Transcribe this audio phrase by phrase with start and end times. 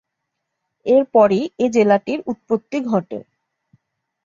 [0.85, 3.19] এরপরই এ জেলাটির উৎপত্তি ঘটে।